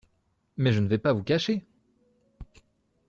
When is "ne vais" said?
0.79-0.97